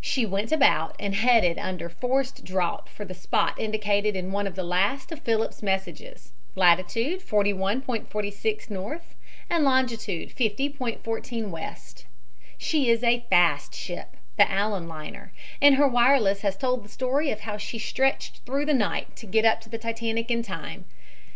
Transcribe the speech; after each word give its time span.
She 0.00 0.26
went 0.26 0.50
about 0.50 0.96
and 0.98 1.14
headed 1.14 1.56
under 1.56 1.88
forced 1.88 2.44
draught 2.44 2.88
for 2.88 3.04
the 3.04 3.14
spot 3.14 3.56
indicated 3.60 4.16
in 4.16 4.32
one 4.32 4.48
of 4.48 4.56
the 4.56 4.64
last 4.64 5.12
of 5.12 5.20
Phillips' 5.20 5.62
messages 5.62 6.32
latitude 6.56 7.20
41.46 7.20 8.72
N. 8.92 9.00
and 9.48 9.64
longitude 9.64 10.34
50.14 10.34 11.42
W. 11.52 11.72
She 12.58 12.90
is 12.90 13.04
a 13.04 13.24
fast 13.30 13.72
ship, 13.72 14.16
the 14.36 14.50
Allan 14.50 14.88
liner, 14.88 15.32
and 15.62 15.76
her 15.76 15.86
wireless 15.86 16.40
has 16.40 16.56
told 16.56 16.84
the 16.84 16.88
story 16.88 17.30
of 17.30 17.42
how 17.42 17.56
she 17.56 17.78
stretched 17.78 18.40
through 18.44 18.64
the 18.66 18.74
night 18.74 19.14
to 19.14 19.26
get 19.26 19.44
up 19.44 19.60
to 19.60 19.68
the 19.68 19.78
Titanic 19.78 20.28
in 20.28 20.42
time. 20.42 20.86